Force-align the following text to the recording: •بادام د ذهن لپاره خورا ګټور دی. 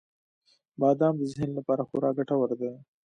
•بادام 0.81 1.13
د 1.17 1.23
ذهن 1.33 1.49
لپاره 1.59 1.81
خورا 1.87 2.09
ګټور 2.17 2.49
دی. 2.59 2.71